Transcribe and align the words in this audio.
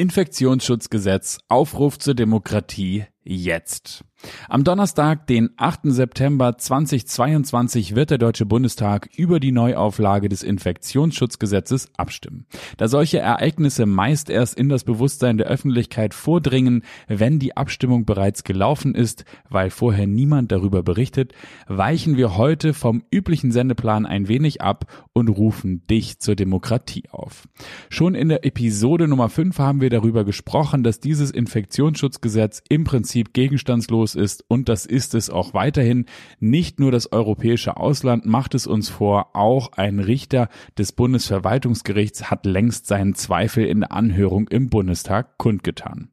Infektionsschutzgesetz, 0.00 1.40
Aufruf 1.48 1.98
zur 1.98 2.14
Demokratie, 2.14 3.04
jetzt. 3.24 4.04
Am 4.48 4.64
Donnerstag, 4.64 5.26
den 5.26 5.50
8. 5.56 5.80
September 5.84 6.58
2022, 6.58 7.94
wird 7.94 8.10
der 8.10 8.18
Deutsche 8.18 8.44
Bundestag 8.44 9.08
über 9.16 9.40
die 9.40 9.52
Neuauflage 9.52 10.28
des 10.28 10.42
Infektionsschutzgesetzes 10.42 11.88
abstimmen. 11.96 12.46
Da 12.76 12.88
solche 12.88 13.18
Ereignisse 13.18 13.86
meist 13.86 14.28
erst 14.28 14.58
in 14.58 14.68
das 14.68 14.84
Bewusstsein 14.84 15.38
der 15.38 15.46
Öffentlichkeit 15.46 16.12
vordringen, 16.12 16.82
wenn 17.08 17.38
die 17.38 17.56
Abstimmung 17.56 18.04
bereits 18.04 18.44
gelaufen 18.44 18.94
ist, 18.94 19.24
weil 19.48 19.70
vorher 19.70 20.06
niemand 20.06 20.52
darüber 20.52 20.82
berichtet, 20.82 21.32
weichen 21.66 22.18
wir 22.18 22.36
heute 22.36 22.74
vom 22.74 23.02
üblichen 23.10 23.52
Sendeplan 23.52 24.04
ein 24.04 24.28
wenig 24.28 24.60
ab 24.60 25.08
und 25.14 25.28
rufen 25.28 25.86
dich 25.86 26.18
zur 26.18 26.34
Demokratie 26.34 27.04
auf. 27.10 27.48
Schon 27.88 28.14
in 28.14 28.28
der 28.28 28.44
Episode 28.44 29.08
Nummer 29.08 29.30
5 29.30 29.58
haben 29.58 29.80
wir 29.80 29.90
darüber 29.90 30.24
gesprochen, 30.24 30.82
dass 30.82 31.00
dieses 31.00 31.30
Infektionsschutzgesetz 31.30 32.62
im 32.68 32.84
Prinzip 32.84 33.09
gegenstandslos 33.14 34.10
Virus 34.10 34.14
ist 34.14 34.44
und 34.48 34.68
das 34.68 34.86
ist 34.86 35.14
es 35.14 35.30
auch 35.30 35.54
weiterhin. 35.54 36.06
Nicht 36.38 36.80
nur 36.80 36.90
das 36.92 37.12
europäische 37.12 37.76
Ausland 37.76 38.26
macht 38.26 38.54
es 38.54 38.66
uns 38.66 38.88
vor, 38.88 39.36
auch 39.36 39.72
ein 39.72 40.00
Richter 40.00 40.48
des 40.78 40.92
Bundesverwaltungsgerichts 40.92 42.30
hat 42.30 42.46
längst 42.46 42.86
seinen 42.86 43.14
Zweifel 43.14 43.66
in 43.66 43.80
der 43.80 43.92
Anhörung 43.92 44.48
im 44.48 44.68
Bundestag 44.68 45.38
kundgetan. 45.38 46.10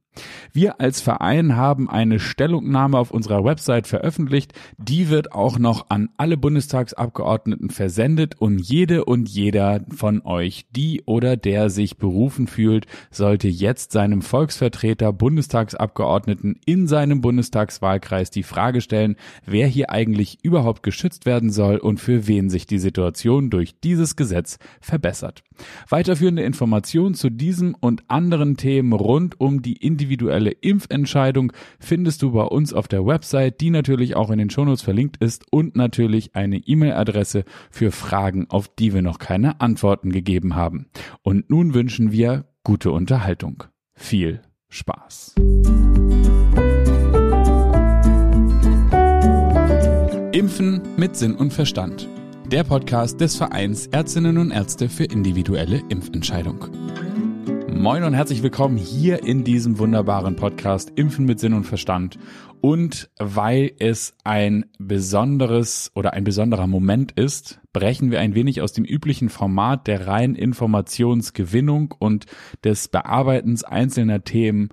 Wir 0.54 0.80
als 0.82 1.02
Verein 1.02 1.56
haben 1.56 1.90
eine 1.90 2.20
Stellungnahme 2.20 2.98
auf 2.98 3.12
unserer 3.12 3.44
Website 3.44 3.88
veröffentlicht. 3.88 4.54
Die 4.78 5.10
wird 5.10 5.32
auch 5.32 5.60
noch 5.60 5.90
an 5.90 6.10
alle 6.18 6.38
Bundestagsabgeordneten 6.38 7.70
versendet 7.70 8.36
und 8.40 8.60
jede 8.60 9.06
und 9.06 9.30
jeder 9.30 9.82
von 9.96 10.22
euch, 10.24 10.66
die 10.76 11.04
oder 11.06 11.38
der 11.38 11.70
sich 11.70 11.98
berufen 11.98 12.48
fühlt, 12.48 12.86
sollte 13.12 13.48
jetzt 13.48 13.92
seinem 13.92 14.22
Volksvertreter 14.22 15.14
Bundestagsabgeordneten 15.14 16.60
in 16.66 16.88
seinem 16.88 17.22
Bundestagswahlkreis 17.22 18.30
die 18.30 18.44
Frage 18.44 18.82
stellen, 18.82 19.16
wer 19.46 19.68
hier 19.68 19.90
eigentlich 19.90 20.40
überhaupt 20.44 20.84
geschützt 20.84 21.26
werden 21.26 21.52
soll 21.52 21.78
und 21.78 22.00
für 22.00 22.28
wen 22.28 22.50
sich 22.50 22.68
die 22.68 22.80
Situation 22.80 23.50
durch 23.50 23.80
dieses 23.80 24.16
Gesetz 24.16 24.58
verbessert. 24.82 25.44
Weiterführende 25.90 26.44
Informationen 26.44 27.16
zu 27.16 27.30
diesem 27.30 27.76
und 27.80 28.04
anderen 28.08 28.58
Themen 28.58 28.94
rund 28.94 29.40
um 29.40 29.62
die 29.62 29.78
individuelle 29.78 30.52
Impfentscheidung 30.52 31.54
findest 31.80 32.22
du 32.22 32.32
bei 32.32 32.44
uns 32.44 32.74
auf 32.74 32.88
der 32.88 33.06
Website, 33.06 33.62
die 33.62 33.70
natürlich 33.70 34.16
auch 34.16 34.30
in 34.30 34.38
den 34.38 34.50
Shownotes 34.50 34.82
verlinkt 34.82 35.18
ist 35.18 35.46
und 35.52 35.76
natürlich 35.76 36.36
eine 36.36 36.58
E-Mail-Adresse 36.58 37.44
für 37.72 37.92
Fragen, 37.92 38.48
auf 38.50 38.68
die 38.68 38.94
wir 38.94 39.02
noch 39.02 39.20
keine 39.20 39.62
Antworten 39.62 40.12
gegeben 40.12 40.56
haben. 40.56 40.88
Und 41.22 41.50
nun 41.50 41.74
wünschen 41.74 42.12
wir 42.12 42.46
gute 42.64 42.92
Unterhaltung. 42.92 43.64
Viel 43.94 44.42
Spaß. 44.70 45.36
Impfen 50.34 50.82
mit 50.98 51.16
Sinn 51.16 51.34
und 51.34 51.52
Verstand 51.52 52.08
der 52.52 52.64
Podcast 52.64 53.20
des 53.20 53.36
Vereins 53.36 53.88
Ärztinnen 53.88 54.38
und 54.38 54.52
Ärzte 54.52 54.88
für 54.88 55.04
individuelle 55.04 55.82
Impfentscheidung. 55.90 56.68
Moin 57.70 58.06
und 58.06 58.14
herzlich 58.14 58.42
willkommen 58.42 58.78
hier 58.78 59.22
in 59.24 59.44
diesem 59.44 59.80
wunderbaren 59.80 60.38
Podcast 60.38 60.94
Impfen 60.96 61.26
mit 61.26 61.42
Sinn 61.42 61.54
und 61.54 61.66
Verstand. 61.66 62.18
Und 62.62 63.10
weil 63.20 63.74
es 63.80 64.16
ein 64.24 64.66
besonderes 64.80 65.92
oder 65.94 66.14
ein 66.14 66.24
besonderer 66.24 66.68
Moment 66.68 67.12
ist, 67.12 67.60
brechen 67.74 68.12
wir 68.12 68.22
ein 68.22 68.34
wenig 68.34 68.62
aus 68.62 68.72
dem 68.72 68.86
üblichen 68.86 69.28
Format 69.28 69.86
der 69.86 70.08
reinen 70.08 70.36
Informationsgewinnung 70.36 71.96
und 72.00 72.28
des 72.64 72.88
Bearbeitens 72.88 73.66
einzelner 73.66 74.24
Themen 74.24 74.70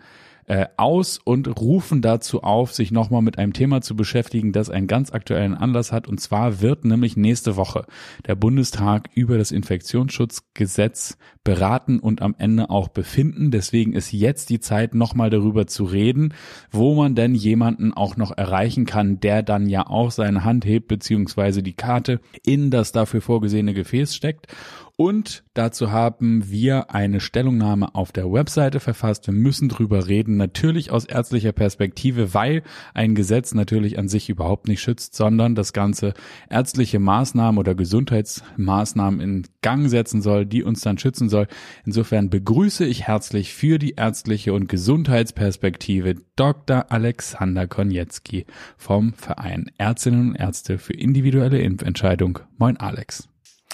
äh, 0.47 0.67
aus 0.77 1.19
und 1.23 1.61
rufen 1.61 2.03
dazu 2.03 2.43
auf, 2.43 2.73
sich 2.73 2.91
nochmal 2.91 3.23
mit 3.23 3.39
einem 3.39 3.53
Thema 3.53 3.81
zu 3.81 3.97
beschäftigen, 3.97 4.53
das 4.53 4.71
einen 4.71 4.87
ganz 4.87 5.13
aktuellen 5.13 5.55
Anlass 5.55 5.93
hat. 5.93 6.07
Und 6.09 6.21
zwar 6.21 6.61
wird 6.61 6.85
nämlich 6.85 7.17
nächste 7.17 7.57
Woche 7.57 7.87
der 8.27 8.35
Bundestag 8.35 9.09
über 9.15 9.39
das 9.39 9.53
Infektionsschutzgesetz 9.53 11.17
beraten 11.45 11.99
und 11.99 12.23
am 12.23 12.35
Ende 12.39 12.71
auch 12.71 12.89
befinden. 12.89 13.51
Deswegen 13.51 13.93
ist 13.93 14.13
jetzt 14.13 14.49
die 14.49 14.61
Zeit, 14.61 14.95
nochmal 14.95 15.31
darüber 15.31 15.67
zu 15.67 15.85
reden, 15.85 16.35
wo 16.71 16.95
man 16.95 17.15
denn 17.15 17.35
jemanden 17.35 17.93
auch 17.93 18.17
noch 18.17 18.37
erreichen 18.37 18.87
kann, 18.87 19.21
der 19.21 19.43
dann 19.43 19.69
ja 19.69 19.87
auch 19.87 20.11
seine 20.11 20.45
Hand 20.45 20.65
hebt, 20.65 20.89
beziehungsweise 20.89 21.63
die 21.63 21.75
Karte 21.75 22.21
in 22.45 22.71
das 22.71 22.93
dafür 22.93 23.21
vorgesehene 23.21 23.75
Gefäß 23.75 24.17
steckt. 24.17 24.49
Und 24.97 25.43
dazu 25.55 25.91
haben 25.91 26.49
wir 26.49 26.95
eine 26.95 27.19
Stellungnahme 27.19 27.97
auf 27.97 28.13
der 28.13 28.33
Webseite 28.33 28.79
verfasst. 28.79 29.27
Wir 29.27 29.35
müssen 29.35 29.69
drüber 29.69 30.07
reden, 30.07 30.37
natürlich 30.37 30.93
aus 30.93 31.05
ärztlicher 31.05 31.51
Perspektive, 31.51 32.33
weil 32.33 32.63
ein 32.95 33.17
Gesetz 33.17 33.55
natürlich 33.55 33.99
an 33.99 34.07
sich 34.07 34.29
überhaupt 34.29 34.69
nicht 34.69 34.81
schützt, 34.81 35.17
sondern 35.17 35.57
das 35.57 35.73
Ganze 35.73 36.15
ärztliche 36.49 37.01
Maßnahmen 37.01 37.59
oder 37.59 37.75
Gesundheitsmaßnahmen 37.75 39.21
in 39.21 39.47
Gang 39.63 39.91
setzen 39.91 40.23
soll, 40.23 40.47
die 40.47 40.63
uns 40.63 40.83
dann 40.83 40.97
schützen 40.99 41.29
soll. 41.35 41.49
Insofern 41.85 42.31
begrüße 42.31 42.85
ich 42.87 43.09
herzlich 43.09 43.53
für 43.53 43.79
die 43.79 43.95
ärztliche 43.97 44.53
und 44.53 44.69
Gesundheitsperspektive 44.69 46.15
Dr. 46.37 46.93
Alexander 46.93 47.67
Konietzki 47.67 48.47
vom 48.77 49.15
Verein 49.15 49.71
Ärztinnen 49.77 50.31
und 50.31 50.37
Ärzte 50.37 50.79
für 50.79 50.93
individuelle 50.93 51.59
Impfentscheidung. 51.59 52.39
Moin 52.57 52.77
Alex. 52.77 53.29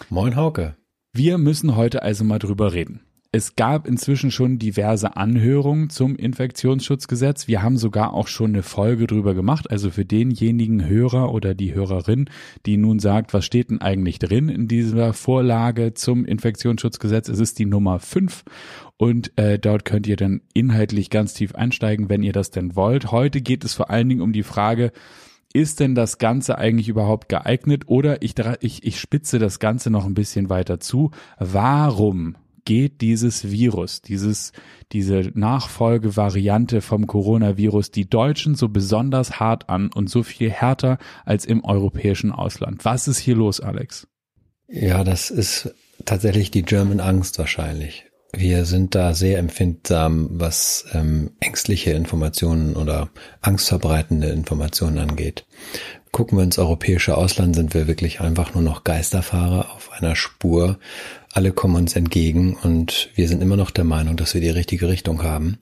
Moin 0.08 0.36
Hauke. 0.36 0.76
Wir 1.12 1.36
müssen 1.36 1.76
heute 1.76 2.02
also 2.02 2.24
mal 2.24 2.38
drüber 2.38 2.72
reden. 2.72 3.00
Es 3.32 3.54
gab 3.54 3.86
inzwischen 3.86 4.32
schon 4.32 4.58
diverse 4.58 5.16
Anhörungen 5.16 5.88
zum 5.88 6.16
Infektionsschutzgesetz. 6.16 7.46
Wir 7.46 7.62
haben 7.62 7.76
sogar 7.76 8.12
auch 8.12 8.26
schon 8.26 8.50
eine 8.50 8.64
Folge 8.64 9.06
drüber 9.06 9.34
gemacht. 9.34 9.70
Also 9.70 9.90
für 9.90 10.04
denjenigen 10.04 10.84
Hörer 10.84 11.32
oder 11.32 11.54
die 11.54 11.72
Hörerin, 11.72 12.28
die 12.66 12.76
nun 12.76 12.98
sagt, 12.98 13.32
was 13.32 13.44
steht 13.44 13.70
denn 13.70 13.80
eigentlich 13.80 14.18
drin 14.18 14.48
in 14.48 14.66
dieser 14.66 15.12
Vorlage 15.12 15.94
zum 15.94 16.24
Infektionsschutzgesetz? 16.24 17.28
Es 17.28 17.38
ist 17.38 17.60
die 17.60 17.66
Nummer 17.66 18.00
5 18.00 18.42
und 18.96 19.38
äh, 19.38 19.60
dort 19.60 19.84
könnt 19.84 20.08
ihr 20.08 20.16
dann 20.16 20.40
inhaltlich 20.52 21.08
ganz 21.08 21.32
tief 21.32 21.54
einsteigen, 21.54 22.08
wenn 22.08 22.24
ihr 22.24 22.32
das 22.32 22.50
denn 22.50 22.74
wollt. 22.74 23.12
Heute 23.12 23.42
geht 23.42 23.62
es 23.62 23.74
vor 23.74 23.90
allen 23.90 24.08
Dingen 24.08 24.22
um 24.22 24.32
die 24.32 24.42
Frage, 24.42 24.90
ist 25.52 25.78
denn 25.78 25.94
das 25.94 26.18
Ganze 26.18 26.58
eigentlich 26.58 26.88
überhaupt 26.88 27.28
geeignet? 27.28 27.84
Oder 27.86 28.22
ich, 28.22 28.34
ich, 28.60 28.84
ich 28.84 28.98
spitze 28.98 29.38
das 29.38 29.60
Ganze 29.60 29.90
noch 29.90 30.04
ein 30.04 30.14
bisschen 30.14 30.50
weiter 30.50 30.80
zu. 30.80 31.12
Warum 31.38 32.34
geht 32.70 33.00
dieses 33.00 33.50
Virus, 33.50 34.00
dieses, 34.00 34.52
diese 34.92 35.32
Nachfolgevariante 35.34 36.82
vom 36.82 37.08
Coronavirus 37.08 37.90
die 37.90 38.08
Deutschen 38.08 38.54
so 38.54 38.68
besonders 38.68 39.40
hart 39.40 39.68
an 39.68 39.90
und 39.92 40.08
so 40.08 40.22
viel 40.22 40.52
härter 40.52 40.98
als 41.24 41.46
im 41.46 41.64
europäischen 41.64 42.30
Ausland? 42.30 42.84
Was 42.84 43.08
ist 43.08 43.18
hier 43.18 43.34
los, 43.34 43.58
Alex? 43.58 44.06
Ja, 44.68 45.02
das 45.02 45.32
ist 45.32 45.74
tatsächlich 46.04 46.52
die 46.52 46.62
German 46.62 47.00
Angst 47.00 47.40
wahrscheinlich. 47.40 48.04
Wir 48.32 48.64
sind 48.64 48.94
da 48.94 49.14
sehr 49.14 49.40
empfindsam, 49.40 50.28
was 50.30 50.84
ähm, 50.92 51.32
ängstliche 51.40 51.90
Informationen 51.90 52.76
oder 52.76 53.10
angstverbreitende 53.40 54.28
Informationen 54.28 54.98
angeht. 54.98 55.44
Gucken 56.12 56.38
wir 56.38 56.44
ins 56.44 56.58
europäische 56.58 57.16
Ausland, 57.16 57.56
sind 57.56 57.74
wir 57.74 57.88
wirklich 57.88 58.20
einfach 58.20 58.54
nur 58.54 58.62
noch 58.62 58.84
Geisterfahrer 58.84 59.72
auf 59.74 59.90
einer 59.92 60.14
Spur. 60.14 60.78
Alle 61.32 61.52
kommen 61.52 61.76
uns 61.76 61.94
entgegen 61.94 62.56
und 62.56 63.10
wir 63.14 63.28
sind 63.28 63.40
immer 63.40 63.56
noch 63.56 63.70
der 63.70 63.84
Meinung, 63.84 64.16
dass 64.16 64.34
wir 64.34 64.40
die 64.40 64.50
richtige 64.50 64.88
Richtung 64.88 65.22
haben. 65.22 65.58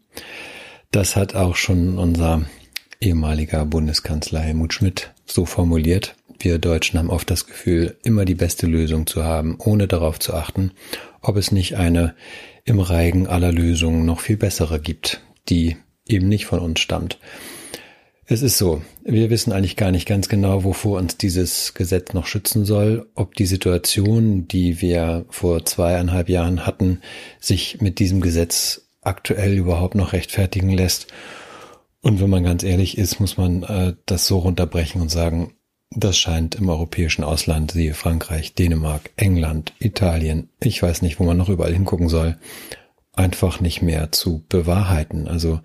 Das 0.91 1.15
hat 1.15 1.35
auch 1.35 1.57
schon 1.57 1.99
unser 1.99 2.43
ehemaliger 3.01 3.67
Bundeskanzler 3.67 4.41
Helmut 4.41 4.73
Schmidt 4.73 5.13
so 5.27 5.45
formuliert. 5.45 6.17
Wir 6.41 6.59
Deutschen 6.59 6.99
haben 6.99 7.11
oft 7.11 7.31
das 7.31 7.47
Gefühl, 7.47 7.97
immer 8.03 8.25
die 8.25 8.35
beste 8.35 8.67
Lösung 8.67 9.07
zu 9.07 9.25
haben, 9.25 9.57
ohne 9.59 9.89
darauf 9.89 10.19
zu 10.19 10.35
achten, 10.35 10.73
ob 11.21 11.37
es 11.37 11.53
nicht 11.53 11.77
eine 11.77 12.15
im 12.65 12.81
Reigen 12.81 13.27
aller 13.27 13.53
Lösungen 13.53 14.07
noch 14.07 14.21
viel 14.21 14.37
bessere 14.37 14.81
gibt, 14.81 15.21
die 15.49 15.77
eben 16.07 16.29
nicht 16.29 16.47
von 16.47 16.61
uns 16.61 16.81
stammt. 16.81 17.19
Es 18.31 18.43
ist 18.43 18.59
so, 18.59 18.83
wir 19.05 19.31
wissen 19.31 19.55
eigentlich 19.55 19.77
gar 19.77 19.91
nicht 19.91 20.07
ganz 20.07 20.29
genau, 20.29 20.63
wovor 20.63 20.99
uns 20.99 21.17
dieses 21.17 21.73
Gesetz 21.73 22.13
noch 22.13 22.27
schützen 22.27 22.67
soll, 22.67 23.09
ob 23.15 23.35
die 23.35 23.47
Situation, 23.47 24.47
die 24.47 24.83
wir 24.83 25.25
vor 25.31 25.65
zweieinhalb 25.65 26.29
Jahren 26.29 26.67
hatten, 26.67 27.01
sich 27.41 27.81
mit 27.81 27.99
diesem 27.99 28.21
Gesetz 28.21 28.83
aktuell 29.01 29.57
überhaupt 29.57 29.95
noch 29.95 30.13
rechtfertigen 30.13 30.69
lässt. 30.69 31.07
Und 32.03 32.21
wenn 32.21 32.29
man 32.29 32.45
ganz 32.45 32.65
ehrlich 32.65 32.99
ist, 32.99 33.19
muss 33.19 33.39
man 33.39 33.63
äh, 33.63 33.95
das 34.05 34.27
so 34.27 34.41
runterbrechen 34.41 35.01
und 35.01 35.11
sagen, 35.11 35.55
das 35.91 36.19
scheint 36.19 36.55
im 36.57 36.69
europäischen 36.69 37.25
Ausland, 37.25 37.71
siehe 37.71 37.95
Frankreich, 37.95 38.53
Dänemark, 38.53 39.11
England, 39.17 39.73
Italien, 39.79 40.51
ich 40.61 40.83
weiß 40.83 41.01
nicht, 41.01 41.19
wo 41.19 41.25
man 41.25 41.39
noch 41.39 41.49
überall 41.49 41.73
hingucken 41.73 42.11
soll, 42.11 42.37
einfach 43.15 43.61
nicht 43.61 43.81
mehr 43.81 44.13
zu 44.13 44.45
bewahrheiten. 44.51 45.29
Also 45.29 45.61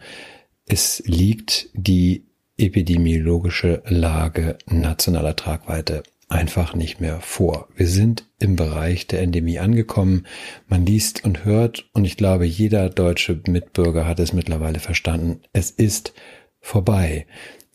es 0.66 1.04
liegt 1.06 1.68
die 1.74 2.24
epidemiologische 2.58 3.82
Lage 3.88 4.58
nationaler 4.68 5.36
Tragweite 5.36 6.04
einfach 6.30 6.74
nicht 6.74 7.00
mehr 7.00 7.20
vor. 7.22 7.68
Wir 7.76 7.88
sind 7.88 8.26
im 8.40 8.56
Bereich 8.56 9.08
der 9.08 9.22
Endemie 9.22 9.60
angekommen. 9.60 10.26
Man 10.68 10.86
liest 10.86 11.24
und 11.24 11.46
hört 11.46 11.90
und 11.94 12.06
ich 12.06 12.18
glaube, 12.18 12.46
jeder 12.46 12.90
deutsche 12.90 13.40
Mitbürger 13.48 14.08
hat 14.08 14.20
es 14.20 14.34
mittlerweile 14.34 14.80
verstanden. 14.80 15.42
Es 15.54 15.72
ist 15.72 16.14
vorbei. 16.60 17.28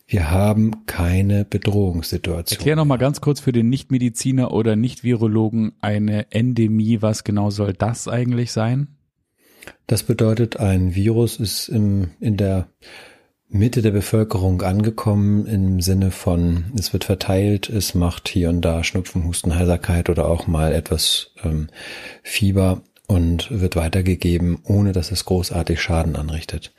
Wir 0.06 0.30
haben 0.30 0.86
keine 0.86 1.44
Bedrohungssituation. 1.44 2.58
Erklär 2.58 2.76
noch 2.76 2.86
mal 2.86 2.96
ganz 2.96 3.20
kurz 3.20 3.40
für 3.40 3.52
den 3.52 3.68
Nichtmediziner 3.68 4.52
oder 4.52 4.74
Nicht-Virologen 4.74 5.72
eine 5.80 6.32
Endemie. 6.32 7.02
Was 7.02 7.24
genau 7.24 7.50
soll 7.50 7.74
das 7.74 8.08
eigentlich 8.08 8.50
sein? 8.50 8.96
Das 9.86 10.02
bedeutet, 10.02 10.58
ein 10.58 10.94
Virus 10.94 11.38
ist 11.38 11.68
im, 11.68 12.12
in 12.20 12.38
der 12.38 12.68
Mitte 13.50 13.80
der 13.80 13.92
Bevölkerung 13.92 14.60
angekommen 14.60 15.46
im 15.46 15.80
Sinne 15.80 16.10
von, 16.10 16.66
es 16.78 16.92
wird 16.92 17.04
verteilt, 17.04 17.70
es 17.70 17.94
macht 17.94 18.28
hier 18.28 18.50
und 18.50 18.60
da 18.60 18.84
Schnupfen, 18.84 19.24
Husten, 19.24 19.54
Heiserkeit 19.54 20.10
oder 20.10 20.28
auch 20.28 20.46
mal 20.46 20.72
etwas 20.72 21.30
ähm, 21.42 21.68
Fieber 22.22 22.82
und 23.06 23.50
wird 23.50 23.74
weitergegeben, 23.74 24.58
ohne 24.64 24.92
dass 24.92 25.10
es 25.10 25.24
großartig 25.24 25.80
Schaden 25.80 26.14
anrichtet. 26.14 26.74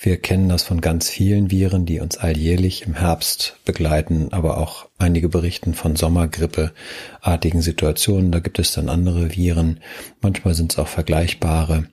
Wir 0.00 0.16
kennen 0.16 0.48
das 0.48 0.62
von 0.62 0.80
ganz 0.80 1.10
vielen 1.10 1.50
Viren, 1.50 1.86
die 1.86 1.98
uns 1.98 2.18
alljährlich 2.18 2.86
im 2.86 2.94
Herbst 2.94 3.56
begleiten, 3.64 4.28
aber 4.30 4.58
auch 4.58 4.86
einige 4.98 5.28
berichten 5.28 5.74
von 5.74 5.96
Sommergrippeartigen 5.96 7.62
Situationen. 7.62 8.30
Da 8.30 8.38
gibt 8.38 8.60
es 8.60 8.72
dann 8.72 8.88
andere 8.88 9.34
Viren. 9.34 9.80
Manchmal 10.20 10.54
sind 10.54 10.72
es 10.72 10.78
auch 10.78 10.86
vergleichbare, 10.86 11.88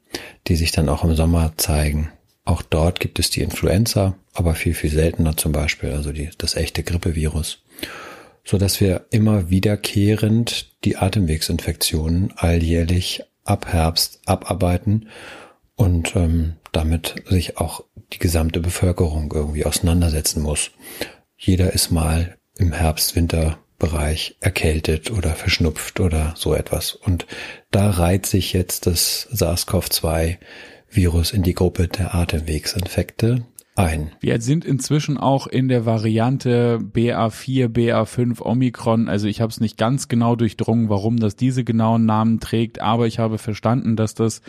die 0.47 0.55
sich 0.55 0.71
dann 0.71 0.87
auch 0.87 1.03
im 1.03 1.15
Sommer 1.15 1.53
zeigen. 1.57 2.11
Auch 2.49 2.63
dort 2.63 2.99
gibt 2.99 3.19
es 3.19 3.29
die 3.29 3.41
Influenza, 3.41 4.15
aber 4.33 4.55
viel, 4.55 4.73
viel 4.73 4.89
seltener 4.89 5.37
zum 5.37 5.51
Beispiel, 5.51 5.91
also 5.91 6.11
die, 6.11 6.31
das 6.39 6.55
echte 6.55 6.81
Grippevirus, 6.81 7.61
so 8.43 8.57
dass 8.57 8.81
wir 8.81 9.05
immer 9.11 9.51
wiederkehrend 9.51 10.83
die 10.83 10.97
Atemwegsinfektionen 10.97 12.33
alljährlich 12.37 13.21
ab 13.43 13.67
Herbst 13.67 14.21
abarbeiten 14.25 15.09
und 15.75 16.15
ähm, 16.15 16.55
damit 16.71 17.23
sich 17.27 17.57
auch 17.57 17.83
die 18.13 18.19
gesamte 18.19 18.61
Bevölkerung 18.61 19.31
irgendwie 19.31 19.67
auseinandersetzen 19.67 20.41
muss. 20.41 20.71
Jeder 21.37 21.73
ist 21.73 21.91
mal 21.91 22.39
im 22.57 22.73
Herbst-Winter-Bereich 22.73 24.37
erkältet 24.39 25.11
oder 25.11 25.35
verschnupft 25.35 25.99
oder 25.99 26.33
so 26.35 26.55
etwas. 26.55 26.93
Und 26.93 27.27
da 27.69 27.91
reiht 27.91 28.25
sich 28.25 28.53
jetzt 28.53 28.87
das 28.87 29.27
SARS-CoV-2 29.31 30.39
Virus 30.89 31.31
in 31.31 31.43
die 31.43 31.53
Gruppe 31.53 31.87
der 31.87 32.15
Atemwegsinfekte 32.15 33.45
ein. 33.79 34.11
Wir 34.19 34.41
sind 34.41 34.65
inzwischen 34.65 35.17
auch 35.17 35.47
in 35.47 35.69
der 35.69 35.85
Variante 35.85 36.79
BA4, 36.79 37.69
BA5 37.69 38.41
Omikron. 38.41 39.07
Also 39.07 39.27
ich 39.27 39.39
habe 39.39 39.51
es 39.51 39.61
nicht 39.61 39.77
ganz 39.77 40.09
genau 40.09 40.35
durchdrungen, 40.35 40.89
warum 40.89 41.17
das 41.17 41.37
diese 41.37 41.63
genauen 41.63 42.05
Namen 42.05 42.41
trägt, 42.41 42.81
aber 42.81 43.07
ich 43.07 43.19
habe 43.19 43.37
verstanden, 43.37 43.95
dass 43.95 44.15
das 44.15 44.41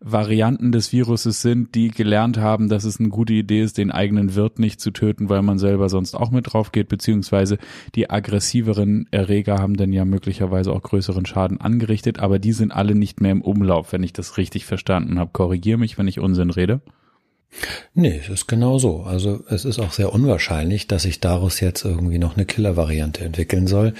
Varianten 0.00 0.72
des 0.72 0.90
Viruses 0.92 1.42
sind, 1.42 1.74
die 1.74 1.90
gelernt 1.90 2.38
haben, 2.38 2.68
dass 2.68 2.84
es 2.84 2.98
eine 2.98 3.10
gute 3.10 3.34
Idee 3.34 3.62
ist, 3.62 3.76
den 3.76 3.90
eigenen 3.90 4.34
Wirt 4.34 4.58
nicht 4.58 4.80
zu 4.80 4.90
töten, 4.90 5.28
weil 5.28 5.42
man 5.42 5.58
selber 5.58 5.90
sonst 5.90 6.14
auch 6.14 6.30
mit 6.30 6.52
drauf 6.52 6.72
geht, 6.72 6.88
beziehungsweise 6.88 7.58
die 7.94 8.08
aggressiveren 8.08 9.06
Erreger 9.10 9.58
haben 9.58 9.76
dann 9.76 9.92
ja 9.92 10.06
möglicherweise 10.06 10.72
auch 10.72 10.82
größeren 10.82 11.26
Schaden 11.26 11.60
angerichtet, 11.60 12.20
aber 12.20 12.38
die 12.38 12.52
sind 12.52 12.72
alle 12.72 12.94
nicht 12.94 13.20
mehr 13.20 13.32
im 13.32 13.42
Umlauf, 13.42 13.92
wenn 13.92 14.02
ich 14.02 14.14
das 14.14 14.38
richtig 14.38 14.64
verstanden 14.64 15.18
habe. 15.18 15.30
Korrigiere 15.32 15.78
mich, 15.78 15.98
wenn 15.98 16.08
ich 16.08 16.20
Unsinn 16.20 16.50
rede. 16.50 16.80
Nee, 17.94 18.20
es 18.22 18.28
ist 18.28 18.46
genau 18.46 18.78
so. 18.78 19.02
Also 19.02 19.44
es 19.48 19.64
ist 19.64 19.78
auch 19.78 19.92
sehr 19.92 20.12
unwahrscheinlich, 20.12 20.86
dass 20.86 21.02
sich 21.02 21.20
daraus 21.20 21.60
jetzt 21.60 21.84
irgendwie 21.84 22.18
noch 22.18 22.36
eine 22.36 22.46
Killer-Variante 22.46 23.24
entwickeln 23.24 23.66
soll. 23.66 23.94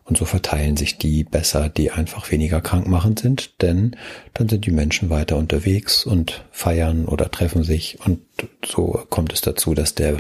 Und 0.04 0.18
so 0.18 0.26
verteilen 0.26 0.76
sich 0.76 0.98
die 0.98 1.24
besser, 1.24 1.70
die 1.70 1.92
einfach 1.92 2.32
weniger 2.32 2.62
krankmachend 2.62 3.20
sind, 3.20 3.62
denn 3.62 3.96
dann 4.34 4.50
sind 4.50 4.66
die 4.66 4.72
Menschen 4.72 5.12
weiter 5.12 5.38
unterwegs 5.38 6.04
und 6.04 6.44
feiern 6.52 7.06
oder 7.06 7.30
treffen 7.30 7.64
sich 7.64 8.00
und 8.04 8.22
so 8.66 9.06
kommt 9.10 9.34
es 9.34 9.42
dazu, 9.42 9.76
dass 9.76 9.94
der, 9.94 10.18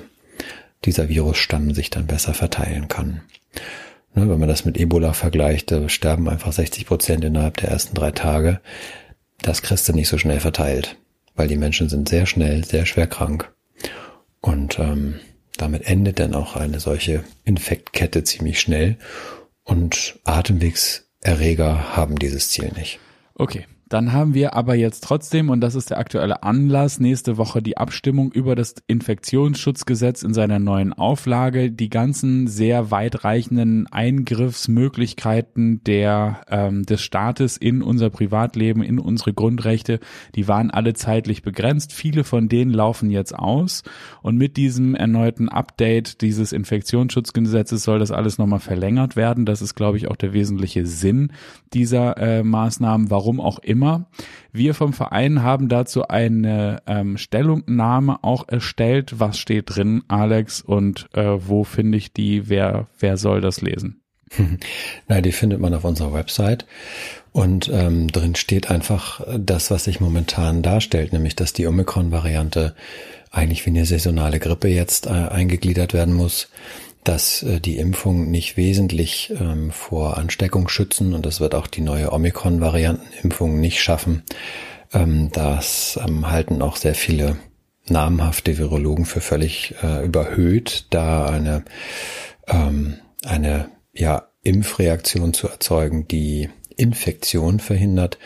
dieser 0.86 1.10
Virusstamm 1.10 1.74
sich 1.74 1.90
dann 1.90 2.06
besser 2.06 2.36
verteilen 2.36 2.88
kann. 2.88 3.22
Ne, 4.14 4.30
wenn 4.30 4.40
man 4.40 4.50
das 4.50 4.66
mit 4.66 4.78
Ebola 4.78 5.14
vergleicht, 5.14 5.72
da 5.72 5.88
sterben 5.90 6.30
einfach 6.30 6.52
60 6.52 6.86
Prozent 6.86 7.24
innerhalb 7.24 7.58
der 7.58 7.70
ersten 7.70 7.96
drei 7.96 8.12
Tage. 8.12 8.60
Das 9.42 9.62
kriegst 9.62 9.88
du 9.88 9.94
nicht 9.94 10.10
so 10.10 10.18
schnell 10.18 10.40
verteilt, 10.40 10.98
weil 11.36 11.48
die 11.48 11.58
Menschen 11.58 11.90
sind 11.90 12.10
sehr 12.10 12.26
schnell, 12.26 12.64
sehr 12.64 12.86
schwer 12.86 13.08
krank. 13.08 13.52
Und 14.42 14.80
ähm, 14.80 15.20
damit 15.58 15.84
endet 15.84 16.20
dann 16.20 16.34
auch 16.34 16.56
eine 16.56 16.80
solche 16.80 17.24
Infektkette 17.44 18.24
ziemlich 18.24 18.60
schnell 18.60 18.98
und 19.64 20.20
Atemwegserreger 20.24 21.96
haben 21.96 22.18
dieses 22.18 22.50
Ziel 22.50 22.72
nicht. 22.76 23.00
Okay, 23.36 23.66
dann 23.90 24.14
haben 24.14 24.36
wir 24.36 24.54
aber 24.54 24.76
jetzt 24.76 25.04
trotzdem, 25.04 25.50
und 25.50 25.62
das 25.62 25.74
ist 25.74 25.90
der 25.90 25.98
aktuelle 25.98 26.44
Anlass, 26.44 27.00
nächste 27.00 27.38
Woche 27.38 27.64
die 27.64 27.76
Abstimmung 27.76 28.32
über 28.32 28.54
das 28.56 28.76
Infektionsschutzgesetz 28.86 30.22
in 30.22 30.36
seiner 30.36 30.60
neuen 30.60 30.94
Auflage. 30.94 31.72
Die 31.72 31.90
ganzen 31.90 32.46
sehr 32.46 32.92
weitreichenden 32.92 33.88
Eingriffsmöglichkeiten 33.92 35.84
der, 35.84 36.42
ähm, 36.50 36.84
des 36.84 37.02
Staates 37.02 37.58
in 37.58 37.82
unser 37.82 38.12
Privatleben, 38.12 38.84
in 38.84 39.00
unsere 39.00 39.34
Grundrechte, 39.34 40.00
die 40.36 40.48
waren 40.48 40.70
alle 40.70 40.94
zeitlich 40.94 41.42
begrenzt. 41.42 41.92
Viele 41.92 42.24
von 42.24 42.48
denen 42.48 42.72
laufen 42.72 43.10
jetzt 43.10 43.34
aus. 43.34 43.82
Und 44.22 44.38
mit 44.38 44.56
diesem 44.56 44.94
erneuten 44.94 45.50
Update 45.50 46.22
dieses 46.22 46.52
Infektionsschutzgesetzes 46.52 47.82
soll 47.82 47.98
das 47.98 48.12
alles 48.12 48.38
nochmal 48.38 48.60
verlängert 48.60 49.16
werden. 49.16 49.48
Das 49.48 49.64
ist, 49.64 49.74
glaube 49.74 49.98
ich, 49.98 50.08
auch 50.08 50.16
der 50.16 50.34
wesentliche 50.34 50.86
Sinn 50.86 51.32
dieser 51.74 52.18
äh, 52.18 52.44
Maßnahmen. 52.44 53.10
Warum 53.10 53.42
auch 53.42 53.58
immer 53.58 53.79
immer. 53.80 54.08
Wir 54.52 54.74
vom 54.74 54.92
Verein 54.92 55.42
haben 55.42 55.70
dazu 55.70 56.08
eine 56.08 56.82
ähm, 56.86 57.18
Stellungnahme 57.18 58.24
auch 58.24 58.48
erstellt. 58.50 59.20
Was 59.20 59.38
steht 59.38 59.76
drin, 59.76 60.04
Alex, 60.10 60.62
und 60.62 61.08
äh, 61.14 61.38
wo 61.40 61.64
finde 61.64 61.98
ich 61.98 62.12
die? 62.12 62.50
Wer, 62.50 62.88
wer 63.00 63.16
soll 63.16 63.40
das 63.40 63.62
lesen? 63.62 64.02
Na, 65.08 65.22
die 65.22 65.32
findet 65.32 65.62
man 65.62 65.74
auf 65.74 65.86
unserer 65.86 66.14
Website. 66.14 66.66
Und 67.32 67.70
ähm, 67.74 68.10
drin 68.10 68.36
steht 68.36 68.70
einfach 68.70 69.22
das, 69.38 69.72
was 69.72 69.86
sich 69.86 70.02
momentan 70.02 70.62
darstellt, 70.62 71.14
nämlich 71.14 71.38
dass 71.38 71.54
die 71.54 71.68
Omikron-Variante 71.68 72.76
eigentlich 73.32 73.66
wie 73.66 73.70
eine 73.70 73.86
saisonale 73.86 74.40
Grippe 74.40 74.68
jetzt 74.68 75.06
äh, 75.06 75.10
eingegliedert 75.10 75.94
werden 75.94 76.16
muss 76.16 76.50
dass 77.04 77.44
äh, 77.44 77.60
die 77.60 77.78
Impfung 77.78 78.30
nicht 78.30 78.58
wesentlich 78.58 79.34
ähm, 79.40 79.72
vor 79.72 80.18
Ansteckung 80.18 80.68
schützen 80.68 81.14
und 81.14 81.26
das 81.26 81.40
wird 81.40 81.56
auch 81.56 81.68
die 81.68 81.82
neue 81.82 82.12
Omikron-Variantenimpfung 82.12 83.60
nicht 83.60 83.82
schaffen. 83.82 84.24
Ähm, 84.94 85.30
das 85.32 86.00
ähm, 86.06 86.30
halten 86.30 86.62
auch 86.62 86.76
sehr 86.76 86.96
viele 86.96 87.38
namhafte 87.88 88.58
Virologen 88.58 89.06
für 89.06 89.22
völlig 89.22 89.76
äh, 89.82 90.06
überhöht, 90.06 90.88
da 90.92 91.26
eine, 91.26 91.64
ähm, 92.48 92.96
eine 93.26 93.70
ja, 93.94 94.30
Impfreaktion 94.44 95.34
zu 95.34 95.48
erzeugen, 95.48 96.08
die 96.08 96.50
Infektion 96.76 97.60
verhindert, 97.60 98.18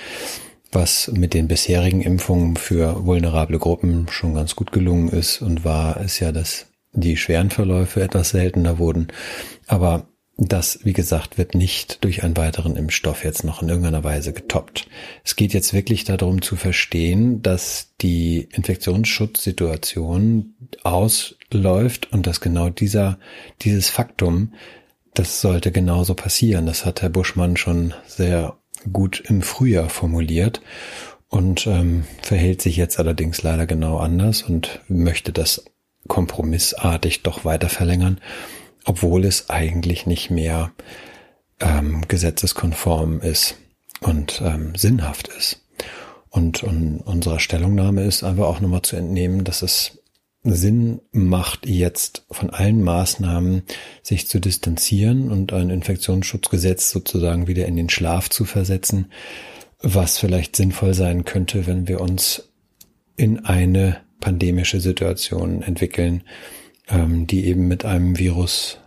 was 0.71 1.09
mit 1.13 1.33
den 1.33 1.47
bisherigen 1.47 2.01
Impfungen 2.01 2.55
für 2.55 3.05
vulnerable 3.05 3.59
Gruppen 3.59 4.07
schon 4.09 4.33
ganz 4.33 4.55
gut 4.55 4.71
gelungen 4.71 5.09
ist 5.09 5.41
und 5.41 5.63
war, 5.63 6.01
ist 6.01 6.19
ja 6.19 6.31
das 6.31 6.67
die 6.93 7.17
schweren 7.17 7.49
Verläufe 7.49 8.01
etwas 8.01 8.29
seltener 8.29 8.79
wurden. 8.79 9.07
Aber 9.67 10.07
das, 10.37 10.79
wie 10.83 10.93
gesagt, 10.93 11.37
wird 11.37 11.53
nicht 11.53 12.03
durch 12.03 12.23
einen 12.23 12.35
weiteren 12.35 12.75
Impfstoff 12.75 13.23
jetzt 13.23 13.43
noch 13.43 13.61
in 13.61 13.69
irgendeiner 13.69 14.03
Weise 14.03 14.33
getoppt. 14.33 14.87
Es 15.23 15.35
geht 15.35 15.53
jetzt 15.53 15.73
wirklich 15.73 16.05
darum 16.05 16.41
zu 16.41 16.55
verstehen, 16.55 17.43
dass 17.43 17.93
die 18.01 18.49
Infektionsschutzsituation 18.51 20.55
ausläuft 20.83 22.11
und 22.11 22.25
dass 22.25 22.41
genau 22.41 22.69
dieser, 22.69 23.19
dieses 23.61 23.89
Faktum, 23.89 24.55
das 25.13 25.39
sollte 25.39 25.71
genauso 25.71 26.15
passieren. 26.15 26.65
Das 26.65 26.83
hat 26.83 27.03
Herr 27.03 27.09
Buschmann 27.09 27.55
schon 27.55 27.93
sehr 28.07 28.57
gut 28.91 29.23
im 29.27 29.43
Frühjahr 29.43 29.89
formuliert 29.89 30.63
und 31.29 31.67
ähm, 31.67 32.05
verhält 32.23 32.63
sich 32.63 32.75
jetzt 32.75 32.97
allerdings 32.99 33.43
leider 33.43 33.67
genau 33.67 33.97
anders 33.97 34.41
und 34.41 34.79
möchte 34.87 35.31
das 35.31 35.63
kompromissartig 36.07 37.23
doch 37.23 37.45
weiter 37.45 37.69
verlängern 37.69 38.19
obwohl 38.85 39.25
es 39.25 39.49
eigentlich 39.49 40.05
nicht 40.05 40.29
mehr 40.29 40.71
ähm, 41.59 42.03
gesetzeskonform 42.07 43.21
ist 43.21 43.57
und 44.01 44.41
ähm, 44.43 44.73
sinnhaft 44.75 45.29
ist. 45.29 45.61
Und, 46.29 46.63
und 46.63 46.99
unserer 47.01 47.39
Stellungnahme 47.39 48.03
ist 48.03 48.23
einfach 48.23 48.45
auch 48.45 48.59
nochmal 48.59 48.81
zu 48.81 48.95
entnehmen, 48.95 49.43
dass 49.43 49.61
es 49.61 49.99
Sinn 50.45 50.99
macht, 51.11 51.67
jetzt 51.67 52.25
von 52.29 52.49
allen 52.49 52.83
Maßnahmen 52.83 53.63
sich 54.01 54.27
zu 54.27 54.39
distanzieren 54.39 55.31
und 55.31 55.53
ein 55.53 55.69
Infektionsschutzgesetz 55.69 56.89
sozusagen 56.89 57.47
wieder 57.47 57.65
in 57.65 57.77
den 57.77 57.87
Schlaf 57.87 58.29
zu 58.29 58.43
versetzen, 58.43 59.11
was 59.79 60.17
vielleicht 60.17 60.55
sinnvoll 60.57 60.95
sein 60.95 61.23
könnte, 61.23 61.65
wenn 61.65 61.87
wir 61.87 62.01
uns 62.01 62.49
in 63.15 63.45
eine 63.45 64.01
pandemische 64.23 64.79
Situation 64.79 65.61
entwickeln, 65.61 66.23
ähm, 66.87 67.27
die 67.27 67.45
eben 67.45 67.67
mit 67.67 67.83
einem 67.83 68.17
Virus 68.17 68.79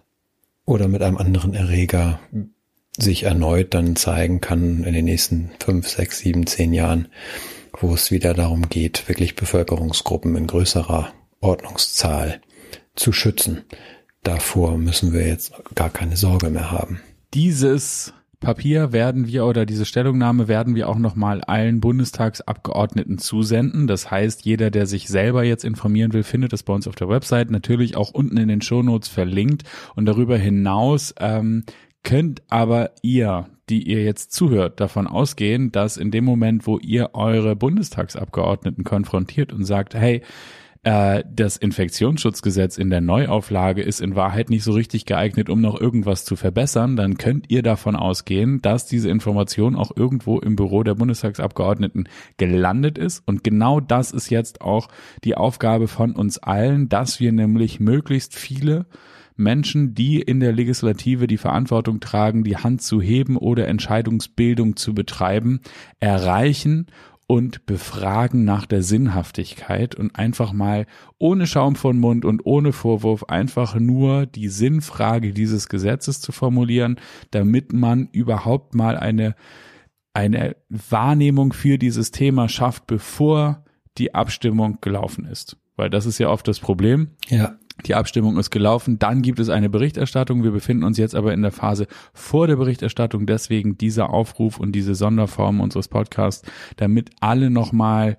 oder 0.64 0.88
mit 0.88 1.02
einem 1.02 1.18
anderen 1.18 1.52
Erreger 1.52 2.20
sich 2.96 3.24
erneut 3.24 3.74
dann 3.74 3.96
zeigen 3.96 4.40
kann 4.40 4.82
in 4.84 4.94
den 4.94 5.04
nächsten 5.04 5.50
fünf, 5.62 5.88
sechs, 5.90 6.20
sieben, 6.20 6.46
zehn 6.46 6.72
Jahren, 6.72 7.08
wo 7.78 7.92
es 7.92 8.10
wieder 8.10 8.32
darum 8.32 8.70
geht, 8.70 9.06
wirklich 9.08 9.36
Bevölkerungsgruppen 9.36 10.34
in 10.36 10.46
größerer 10.46 11.12
Ordnungszahl 11.40 12.40
zu 12.94 13.12
schützen. 13.12 13.64
Davor 14.22 14.78
müssen 14.78 15.12
wir 15.12 15.26
jetzt 15.26 15.52
gar 15.74 15.90
keine 15.90 16.16
Sorge 16.16 16.48
mehr 16.48 16.70
haben. 16.70 17.02
Dieses 17.34 18.14
Papier 18.40 18.92
werden 18.92 19.26
wir 19.26 19.46
oder 19.46 19.64
diese 19.64 19.86
Stellungnahme 19.86 20.46
werden 20.46 20.74
wir 20.74 20.88
auch 20.88 20.98
nochmal 20.98 21.40
allen 21.40 21.80
Bundestagsabgeordneten 21.80 23.18
zusenden. 23.18 23.86
Das 23.86 24.10
heißt, 24.10 24.44
jeder, 24.44 24.70
der 24.70 24.86
sich 24.86 25.08
selber 25.08 25.42
jetzt 25.42 25.64
informieren 25.64 26.12
will, 26.12 26.22
findet 26.22 26.52
es 26.52 26.62
bei 26.62 26.74
uns 26.74 26.86
auf 26.86 26.94
der 26.94 27.08
Website, 27.08 27.50
natürlich 27.50 27.96
auch 27.96 28.10
unten 28.10 28.36
in 28.36 28.48
den 28.48 28.60
Shownotes 28.60 29.08
verlinkt. 29.08 29.62
Und 29.94 30.04
darüber 30.04 30.36
hinaus 30.36 31.14
ähm, 31.18 31.64
könnt 32.02 32.42
aber 32.48 32.92
ihr, 33.02 33.48
die 33.68 33.82
ihr 33.82 34.04
jetzt 34.04 34.32
zuhört, 34.32 34.80
davon 34.80 35.06
ausgehen, 35.06 35.72
dass 35.72 35.96
in 35.96 36.10
dem 36.10 36.24
Moment, 36.24 36.66
wo 36.66 36.78
ihr 36.78 37.10
eure 37.14 37.56
Bundestagsabgeordneten 37.56 38.84
konfrontiert 38.84 39.52
und 39.52 39.64
sagt, 39.64 39.94
hey, 39.94 40.22
das 40.86 41.56
Infektionsschutzgesetz 41.56 42.78
in 42.78 42.90
der 42.90 43.00
Neuauflage 43.00 43.82
ist 43.82 44.00
in 44.00 44.14
Wahrheit 44.14 44.50
nicht 44.50 44.62
so 44.62 44.70
richtig 44.70 45.04
geeignet, 45.04 45.50
um 45.50 45.60
noch 45.60 45.80
irgendwas 45.80 46.24
zu 46.24 46.36
verbessern, 46.36 46.94
dann 46.94 47.18
könnt 47.18 47.50
ihr 47.50 47.64
davon 47.64 47.96
ausgehen, 47.96 48.62
dass 48.62 48.86
diese 48.86 49.10
Information 49.10 49.74
auch 49.74 49.90
irgendwo 49.96 50.38
im 50.38 50.54
Büro 50.54 50.84
der 50.84 50.94
Bundestagsabgeordneten 50.94 52.08
gelandet 52.36 52.98
ist. 52.98 53.24
Und 53.26 53.42
genau 53.42 53.80
das 53.80 54.12
ist 54.12 54.30
jetzt 54.30 54.60
auch 54.60 54.86
die 55.24 55.36
Aufgabe 55.36 55.88
von 55.88 56.12
uns 56.12 56.38
allen, 56.38 56.88
dass 56.88 57.18
wir 57.18 57.32
nämlich 57.32 57.80
möglichst 57.80 58.36
viele 58.36 58.86
Menschen, 59.34 59.92
die 59.92 60.20
in 60.20 60.38
der 60.38 60.52
Legislative 60.52 61.26
die 61.26 61.36
Verantwortung 61.36 61.98
tragen, 61.98 62.44
die 62.44 62.58
Hand 62.58 62.80
zu 62.80 63.02
heben 63.02 63.36
oder 63.36 63.66
Entscheidungsbildung 63.66 64.76
zu 64.76 64.94
betreiben, 64.94 65.60
erreichen 65.98 66.86
und 67.26 67.66
befragen 67.66 68.44
nach 68.44 68.66
der 68.66 68.82
Sinnhaftigkeit 68.82 69.94
und 69.94 70.14
einfach 70.16 70.52
mal 70.52 70.86
ohne 71.18 71.46
Schaum 71.46 71.74
von 71.74 71.98
Mund 71.98 72.24
und 72.24 72.46
ohne 72.46 72.72
Vorwurf 72.72 73.24
einfach 73.24 73.74
nur 73.74 74.26
die 74.26 74.48
Sinnfrage 74.48 75.32
dieses 75.32 75.68
Gesetzes 75.68 76.20
zu 76.20 76.30
formulieren, 76.30 77.00
damit 77.32 77.72
man 77.72 78.08
überhaupt 78.12 78.74
mal 78.74 78.96
eine, 78.96 79.34
eine 80.14 80.56
Wahrnehmung 80.68 81.52
für 81.52 81.78
dieses 81.78 82.12
Thema 82.12 82.48
schafft, 82.48 82.86
bevor 82.86 83.64
die 83.98 84.14
Abstimmung 84.14 84.78
gelaufen 84.80 85.24
ist. 85.24 85.56
Weil 85.74 85.90
das 85.90 86.06
ist 86.06 86.18
ja 86.18 86.28
oft 86.28 86.46
das 86.46 86.60
Problem. 86.60 87.10
Ja. 87.28 87.58
Die 87.84 87.94
Abstimmung 87.94 88.38
ist 88.38 88.50
gelaufen, 88.50 88.98
dann 88.98 89.22
gibt 89.22 89.38
es 89.38 89.48
eine 89.48 89.68
Berichterstattung. 89.68 90.42
Wir 90.42 90.50
befinden 90.50 90.84
uns 90.84 90.96
jetzt 90.96 91.14
aber 91.14 91.34
in 91.34 91.42
der 91.42 91.52
Phase 91.52 91.86
vor 92.14 92.46
der 92.46 92.56
Berichterstattung, 92.56 93.26
deswegen 93.26 93.76
dieser 93.76 94.10
Aufruf 94.10 94.58
und 94.58 94.72
diese 94.72 94.94
Sonderform 94.94 95.60
unseres 95.60 95.88
Podcasts, 95.88 96.48
damit 96.76 97.10
alle 97.20 97.50
nochmal 97.50 98.16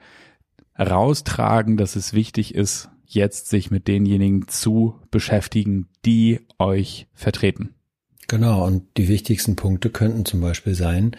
raustragen, 0.77 1.75
dass 1.75 1.95
es 1.95 2.13
wichtig 2.13 2.53
ist, 2.53 2.89
jetzt 3.05 3.49
sich 3.49 3.71
mit 3.71 3.87
denjenigen 3.87 4.47
zu 4.47 4.99
beschäftigen, 5.09 5.87
die 6.05 6.41
euch 6.59 7.07
vertreten. 7.13 7.73
Genau, 8.27 8.65
und 8.65 8.83
die 8.97 9.07
wichtigsten 9.07 9.55
Punkte 9.55 9.89
könnten 9.89 10.25
zum 10.25 10.41
Beispiel 10.41 10.75
sein, 10.75 11.15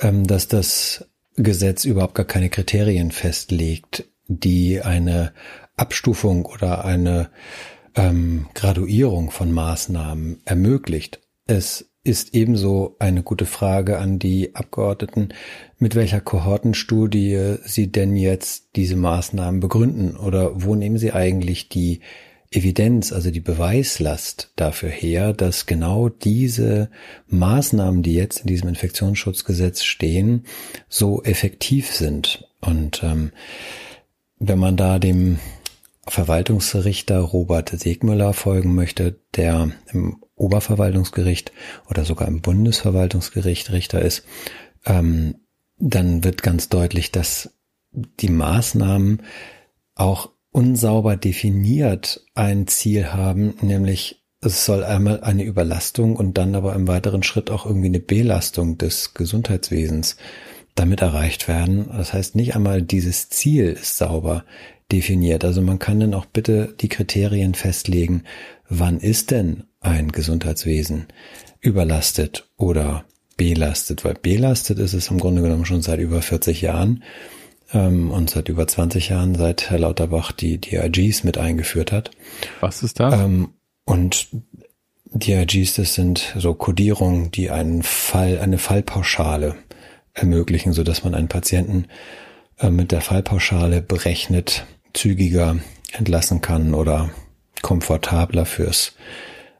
ähm, 0.00 0.26
dass 0.26 0.48
das 0.48 1.06
Gesetz 1.36 1.84
überhaupt 1.84 2.14
gar 2.14 2.26
keine 2.26 2.48
Kriterien 2.48 3.12
festlegt, 3.12 4.04
die 4.26 4.80
eine 4.80 5.32
Abstufung 5.78 6.46
oder 6.46 6.84
eine 6.84 7.30
ähm, 7.94 8.46
Graduierung 8.54 9.30
von 9.30 9.52
Maßnahmen 9.52 10.40
ermöglicht. 10.44 11.20
Es 11.46 11.90
ist 12.04 12.34
ebenso 12.34 12.96
eine 13.00 13.22
gute 13.22 13.44
Frage 13.44 13.98
an 13.98 14.18
die 14.18 14.54
Abgeordneten, 14.54 15.30
mit 15.78 15.94
welcher 15.94 16.20
Kohortenstudie 16.20 17.56
sie 17.64 17.92
denn 17.92 18.16
jetzt 18.16 18.76
diese 18.76 18.96
Maßnahmen 18.96 19.60
begründen 19.60 20.16
oder 20.16 20.62
wo 20.64 20.74
nehmen 20.74 20.98
sie 20.98 21.12
eigentlich 21.12 21.68
die 21.68 22.00
Evidenz, 22.50 23.12
also 23.12 23.30
die 23.30 23.40
Beweislast 23.40 24.52
dafür 24.56 24.88
her, 24.88 25.34
dass 25.34 25.66
genau 25.66 26.08
diese 26.08 26.88
Maßnahmen, 27.26 28.02
die 28.02 28.14
jetzt 28.14 28.40
in 28.40 28.46
diesem 28.46 28.68
Infektionsschutzgesetz 28.70 29.82
stehen, 29.82 30.46
so 30.88 31.22
effektiv 31.22 31.92
sind. 31.92 32.48
Und 32.62 33.02
ähm, 33.02 33.32
wenn 34.38 34.58
man 34.58 34.78
da 34.78 34.98
dem 34.98 35.38
Verwaltungsrichter 36.08 37.20
Robert 37.20 37.70
Segmüller 37.70 38.32
folgen 38.32 38.74
möchte, 38.74 39.20
der 39.36 39.70
im 39.92 40.22
Oberverwaltungsgericht 40.34 41.52
oder 41.90 42.04
sogar 42.04 42.28
im 42.28 42.40
Bundesverwaltungsgericht 42.40 43.72
Richter 43.72 44.00
ist, 44.02 44.24
ähm, 44.84 45.36
dann 45.78 46.24
wird 46.24 46.42
ganz 46.42 46.68
deutlich, 46.68 47.12
dass 47.12 47.54
die 47.92 48.30
Maßnahmen 48.30 49.22
auch 49.94 50.30
unsauber 50.50 51.16
definiert 51.16 52.24
ein 52.34 52.66
Ziel 52.66 53.12
haben, 53.12 53.54
nämlich 53.60 54.24
es 54.40 54.64
soll 54.64 54.84
einmal 54.84 55.22
eine 55.22 55.42
Überlastung 55.42 56.14
und 56.16 56.38
dann 56.38 56.54
aber 56.54 56.74
im 56.74 56.86
weiteren 56.86 57.22
Schritt 57.24 57.50
auch 57.50 57.66
irgendwie 57.66 57.88
eine 57.88 58.00
Belastung 58.00 58.78
des 58.78 59.14
Gesundheitswesens 59.14 60.16
damit 60.76 61.02
erreicht 61.02 61.48
werden. 61.48 61.88
Das 61.90 62.12
heißt, 62.12 62.36
nicht 62.36 62.54
einmal 62.54 62.82
dieses 62.82 63.30
Ziel 63.30 63.72
ist 63.72 63.98
sauber 63.98 64.44
definiert. 64.90 65.44
Also 65.44 65.60
man 65.62 65.78
kann 65.78 66.00
dann 66.00 66.14
auch 66.14 66.26
bitte 66.26 66.74
die 66.80 66.88
Kriterien 66.88 67.54
festlegen, 67.54 68.24
wann 68.68 68.98
ist 68.98 69.30
denn 69.30 69.64
ein 69.80 70.12
Gesundheitswesen 70.12 71.06
überlastet 71.60 72.48
oder 72.56 73.04
belastet, 73.36 74.04
weil 74.04 74.14
belastet 74.14 74.78
ist 74.78 74.94
es 74.94 75.08
im 75.08 75.18
Grunde 75.18 75.42
genommen 75.42 75.64
schon 75.64 75.82
seit 75.82 76.00
über 76.00 76.22
40 76.22 76.60
Jahren 76.60 77.04
ähm, 77.72 78.10
und 78.10 78.30
seit 78.30 78.48
über 78.48 78.66
20 78.66 79.10
Jahren, 79.10 79.34
seit 79.34 79.70
Herr 79.70 79.78
Lauterbach 79.78 80.32
die 80.32 80.60
DRGs 80.60 81.24
mit 81.24 81.38
eingeführt 81.38 81.92
hat. 81.92 82.10
Was 82.60 82.82
ist 82.82 83.00
das? 83.00 83.14
Ähm, 83.14 83.50
und 83.84 84.28
DRGs, 85.12 85.74
das 85.74 85.94
sind 85.94 86.34
so 86.36 86.54
Kodierungen, 86.54 87.30
die 87.30 87.50
einen 87.50 87.82
Fall, 87.82 88.38
eine 88.38 88.58
Fallpauschale 88.58 89.54
ermöglichen, 90.12 90.72
so 90.72 90.82
dass 90.82 91.04
man 91.04 91.14
einen 91.14 91.28
Patienten 91.28 91.86
äh, 92.58 92.70
mit 92.70 92.92
der 92.92 93.00
Fallpauschale 93.00 93.80
berechnet 93.80 94.66
zügiger 94.92 95.56
entlassen 95.92 96.40
kann 96.40 96.74
oder 96.74 97.10
komfortabler 97.62 98.44
fürs 98.44 98.94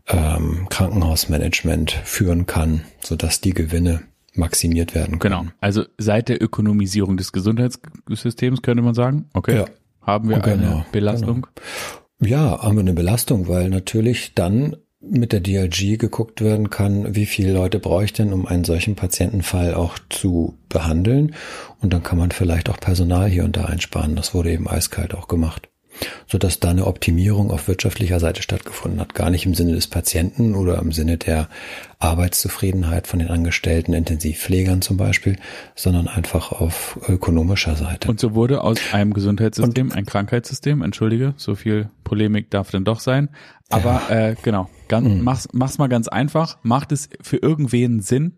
ähm, 0.06 0.66
Krankenhausmanagement 0.70 1.90
führen 2.04 2.46
kann, 2.46 2.84
so 3.02 3.16
dass 3.16 3.40
die 3.40 3.54
Gewinne 3.54 4.02
maximiert 4.34 4.94
werden 4.94 5.18
können. 5.18 5.40
Genau. 5.40 5.52
Also 5.60 5.84
seit 5.98 6.28
der 6.28 6.42
Ökonomisierung 6.42 7.16
des 7.16 7.32
Gesundheitssystems 7.32 8.62
könnte 8.62 8.82
man 8.82 8.94
sagen, 8.94 9.28
okay, 9.34 9.56
ja. 9.56 9.64
haben 10.00 10.28
wir 10.28 10.38
genau, 10.38 10.76
eine 10.76 10.86
Belastung. 10.92 11.46
Genau. 12.20 12.30
Ja, 12.30 12.62
haben 12.62 12.76
wir 12.76 12.80
eine 12.80 12.94
Belastung, 12.94 13.48
weil 13.48 13.68
natürlich 13.68 14.34
dann 14.34 14.76
mit 15.00 15.32
der 15.32 15.40
DLG 15.40 15.96
geguckt 15.96 16.40
werden 16.40 16.70
kann, 16.70 17.14
wie 17.14 17.26
viele 17.26 17.52
Leute 17.52 17.78
brauche 17.78 18.04
ich 18.04 18.12
denn, 18.12 18.32
um 18.32 18.46
einen 18.46 18.64
solchen 18.64 18.96
Patientenfall 18.96 19.74
auch 19.74 19.98
zu 20.08 20.58
behandeln. 20.68 21.34
Und 21.80 21.92
dann 21.92 22.02
kann 22.02 22.18
man 22.18 22.32
vielleicht 22.32 22.68
auch 22.68 22.80
Personal 22.80 23.28
hier 23.28 23.44
und 23.44 23.56
da 23.56 23.66
einsparen. 23.66 24.16
Das 24.16 24.34
wurde 24.34 24.52
eben 24.52 24.68
eiskalt 24.68 25.14
auch 25.14 25.28
gemacht. 25.28 25.68
Sodass 26.26 26.60
da 26.60 26.70
eine 26.70 26.86
Optimierung 26.86 27.50
auf 27.50 27.68
wirtschaftlicher 27.68 28.20
Seite 28.20 28.42
stattgefunden 28.42 29.00
hat. 29.00 29.14
Gar 29.14 29.30
nicht 29.30 29.46
im 29.46 29.54
Sinne 29.54 29.74
des 29.74 29.86
Patienten 29.86 30.54
oder 30.54 30.78
im 30.78 30.92
Sinne 30.92 31.16
der 31.16 31.48
Arbeitszufriedenheit 31.98 33.06
von 33.06 33.18
den 33.18 33.28
Angestellten, 33.28 33.92
Intensivpflegern 33.92 34.82
zum 34.82 34.96
Beispiel, 34.96 35.36
sondern 35.74 36.08
einfach 36.08 36.52
auf 36.52 36.98
ökonomischer 37.08 37.76
Seite. 37.76 38.08
Und 38.08 38.20
so 38.20 38.34
wurde 38.34 38.62
aus 38.62 38.78
einem 38.92 39.12
Gesundheitssystem 39.12 39.88
Und, 39.88 39.96
ein 39.96 40.06
Krankheitssystem, 40.06 40.82
entschuldige, 40.82 41.34
so 41.36 41.54
viel 41.54 41.90
Polemik 42.04 42.50
darf 42.50 42.70
denn 42.70 42.84
doch 42.84 43.00
sein. 43.00 43.30
Aber 43.68 44.02
ja. 44.08 44.28
äh, 44.28 44.36
genau, 44.42 44.68
ganz, 44.88 45.08
mhm. 45.08 45.22
mach's, 45.22 45.48
mach's 45.52 45.78
mal 45.78 45.88
ganz 45.88 46.08
einfach. 46.08 46.58
Macht 46.62 46.92
es 46.92 47.08
für 47.20 47.36
irgendwen 47.38 48.00
Sinn? 48.00 48.34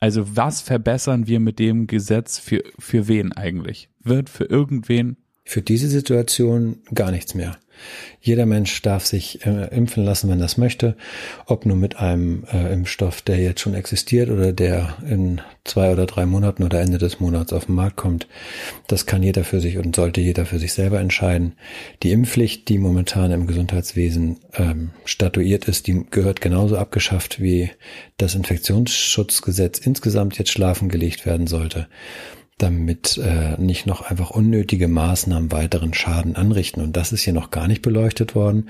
Also 0.00 0.36
was 0.36 0.60
verbessern 0.60 1.26
wir 1.26 1.40
mit 1.40 1.58
dem 1.58 1.86
Gesetz 1.86 2.38
für, 2.38 2.62
für 2.78 3.08
wen 3.08 3.32
eigentlich? 3.32 3.88
Wird 4.02 4.28
für 4.28 4.44
irgendwen? 4.44 5.16
Für 5.44 5.62
diese 5.62 5.88
Situation 5.88 6.78
gar 6.94 7.10
nichts 7.10 7.34
mehr. 7.34 7.58
Jeder 8.20 8.46
Mensch 8.46 8.80
darf 8.82 9.04
sich 9.04 9.44
äh, 9.44 9.68
impfen 9.74 10.04
lassen, 10.04 10.30
wenn 10.30 10.38
das 10.38 10.56
möchte, 10.56 10.96
ob 11.46 11.66
nur 11.66 11.76
mit 11.76 11.96
einem 11.96 12.44
äh, 12.50 12.72
Impfstoff, 12.72 13.20
der 13.20 13.38
jetzt 13.38 13.60
schon 13.60 13.74
existiert 13.74 14.30
oder 14.30 14.52
der 14.52 14.96
in 15.08 15.40
zwei 15.64 15.92
oder 15.92 16.06
drei 16.06 16.24
Monaten 16.24 16.62
oder 16.62 16.80
Ende 16.80 16.98
des 16.98 17.20
Monats 17.20 17.52
auf 17.52 17.66
den 17.66 17.74
Markt 17.74 17.96
kommt. 17.96 18.26
Das 18.86 19.06
kann 19.06 19.22
jeder 19.22 19.44
für 19.44 19.60
sich 19.60 19.76
und 19.76 19.94
sollte 19.94 20.20
jeder 20.20 20.46
für 20.46 20.58
sich 20.58 20.72
selber 20.72 21.00
entscheiden. 21.00 21.54
Die 22.02 22.12
Impfpflicht, 22.12 22.68
die 22.68 22.78
momentan 22.78 23.30
im 23.30 23.46
Gesundheitswesen 23.46 24.38
ähm, 24.54 24.90
statuiert 25.04 25.66
ist, 25.66 25.86
die 25.86 26.06
gehört 26.10 26.40
genauso 26.40 26.78
abgeschafft, 26.78 27.42
wie 27.42 27.70
das 28.16 28.34
Infektionsschutzgesetz 28.34 29.78
insgesamt 29.78 30.38
jetzt 30.38 30.50
schlafen 30.50 30.88
gelegt 30.88 31.26
werden 31.26 31.46
sollte 31.46 31.88
damit 32.58 33.18
äh, 33.18 33.60
nicht 33.60 33.86
noch 33.86 34.02
einfach 34.02 34.30
unnötige 34.30 34.88
Maßnahmen 34.88 35.50
weiteren 35.52 35.94
Schaden 35.94 36.36
anrichten. 36.36 36.82
Und 36.82 36.96
das 36.96 37.12
ist 37.12 37.22
hier 37.22 37.32
noch 37.32 37.50
gar 37.50 37.68
nicht 37.68 37.82
beleuchtet 37.82 38.34
worden, 38.34 38.68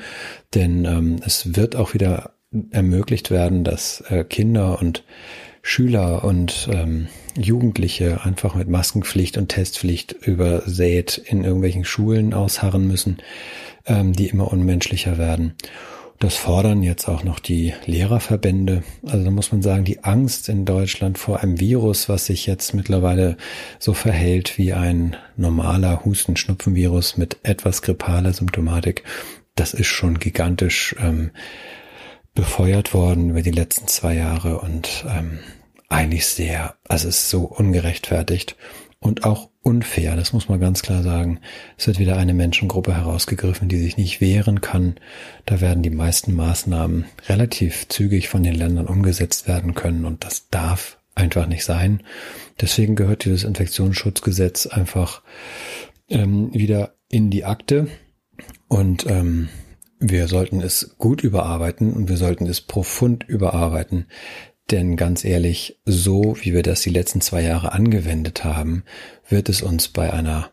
denn 0.54 0.84
ähm, 0.84 1.16
es 1.24 1.56
wird 1.56 1.76
auch 1.76 1.94
wieder 1.94 2.34
ermöglicht 2.70 3.30
werden, 3.30 3.64
dass 3.64 4.02
äh, 4.08 4.24
Kinder 4.24 4.80
und 4.80 5.04
Schüler 5.62 6.24
und 6.24 6.68
ähm, 6.70 7.08
Jugendliche 7.36 8.22
einfach 8.22 8.54
mit 8.54 8.68
Maskenpflicht 8.68 9.38
und 9.38 9.48
Testpflicht 9.48 10.12
übersät 10.12 11.18
in 11.18 11.42
irgendwelchen 11.42 11.84
Schulen 11.84 12.34
ausharren 12.34 12.86
müssen, 12.86 13.18
ähm, 13.86 14.12
die 14.12 14.28
immer 14.28 14.52
unmenschlicher 14.52 15.18
werden. 15.18 15.54
Das 16.20 16.36
fordern 16.36 16.82
jetzt 16.82 17.08
auch 17.08 17.24
noch 17.24 17.38
die 17.38 17.74
Lehrerverbände. 17.86 18.82
Also 19.04 19.24
da 19.24 19.30
muss 19.30 19.52
man 19.52 19.62
sagen, 19.62 19.84
die 19.84 20.04
Angst 20.04 20.48
in 20.48 20.64
Deutschland 20.64 21.18
vor 21.18 21.40
einem 21.40 21.60
Virus, 21.60 22.08
was 22.08 22.26
sich 22.26 22.46
jetzt 22.46 22.72
mittlerweile 22.72 23.36
so 23.78 23.94
verhält 23.94 24.56
wie 24.56 24.72
ein 24.72 25.16
normaler 25.36 26.04
Husten-Schnupfen-Virus 26.04 27.16
mit 27.16 27.38
etwas 27.42 27.82
grippaler 27.82 28.32
Symptomatik, 28.32 29.02
das 29.54 29.74
ist 29.74 29.88
schon 29.88 30.18
gigantisch 30.18 30.94
ähm, 30.98 31.30
befeuert 32.34 32.94
worden 32.94 33.30
über 33.30 33.42
die 33.42 33.50
letzten 33.50 33.86
zwei 33.86 34.14
Jahre 34.14 34.60
und 34.60 35.04
ähm, 35.08 35.38
eigentlich 35.88 36.26
sehr, 36.26 36.74
also 36.88 37.08
es 37.08 37.18
ist 37.18 37.30
so 37.30 37.42
ungerechtfertigt 37.42 38.56
und 38.98 39.24
auch 39.24 39.50
unfair, 39.64 40.14
das 40.14 40.32
muss 40.32 40.48
man 40.48 40.60
ganz 40.60 40.82
klar 40.82 41.02
sagen. 41.02 41.40
Es 41.76 41.86
wird 41.86 41.98
wieder 41.98 42.16
eine 42.16 42.34
Menschengruppe 42.34 42.94
herausgegriffen, 42.94 43.68
die 43.68 43.78
sich 43.78 43.96
nicht 43.96 44.20
wehren 44.20 44.60
kann. 44.60 44.96
Da 45.46 45.60
werden 45.60 45.82
die 45.82 45.90
meisten 45.90 46.34
Maßnahmen 46.34 47.06
relativ 47.28 47.88
zügig 47.88 48.28
von 48.28 48.42
den 48.42 48.54
Ländern 48.54 48.86
umgesetzt 48.86 49.48
werden 49.48 49.74
können 49.74 50.04
und 50.04 50.24
das 50.24 50.48
darf 50.50 50.98
einfach 51.14 51.46
nicht 51.46 51.64
sein. 51.64 52.02
Deswegen 52.60 52.94
gehört 52.94 53.24
dieses 53.24 53.44
Infektionsschutzgesetz 53.44 54.66
einfach 54.66 55.22
ähm, 56.08 56.52
wieder 56.52 56.94
in 57.08 57.30
die 57.30 57.44
Akte 57.44 57.88
und 58.68 59.06
ähm, 59.08 59.48
wir 59.98 60.28
sollten 60.28 60.60
es 60.60 60.96
gut 60.98 61.22
überarbeiten 61.22 61.92
und 61.94 62.08
wir 62.08 62.18
sollten 62.18 62.46
es 62.46 62.60
profund 62.60 63.24
überarbeiten. 63.26 64.06
Denn 64.70 64.96
ganz 64.96 65.24
ehrlich, 65.24 65.78
so 65.84 66.36
wie 66.40 66.54
wir 66.54 66.62
das 66.62 66.80
die 66.80 66.90
letzten 66.90 67.20
zwei 67.20 67.42
Jahre 67.42 67.72
angewendet 67.72 68.44
haben, 68.44 68.84
wird 69.28 69.48
es 69.48 69.62
uns 69.62 69.88
bei 69.88 70.12
einer 70.12 70.50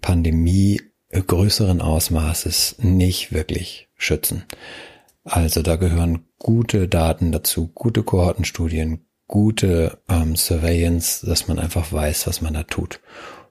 Pandemie 0.00 0.80
größeren 1.10 1.80
Ausmaßes 1.80 2.76
nicht 2.80 3.32
wirklich 3.32 3.88
schützen. 3.96 4.44
Also 5.24 5.62
da 5.62 5.76
gehören 5.76 6.24
gute 6.38 6.88
Daten 6.88 7.30
dazu, 7.30 7.68
gute 7.68 8.02
Kohortenstudien, 8.02 9.06
gute 9.28 9.98
ähm, 10.08 10.36
Surveillance, 10.36 11.24
dass 11.24 11.46
man 11.48 11.58
einfach 11.58 11.92
weiß, 11.92 12.26
was 12.26 12.42
man 12.42 12.54
da 12.54 12.64
tut. 12.64 13.00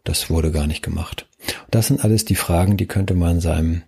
Das 0.03 0.29
wurde 0.29 0.51
gar 0.51 0.67
nicht 0.67 0.83
gemacht. 0.83 1.27
Das 1.71 1.87
sind 1.87 2.03
alles 2.03 2.25
die 2.25 2.35
Fragen, 2.35 2.77
die 2.77 2.87
könnte 2.87 3.15
man 3.15 3.39
seinem 3.39 3.83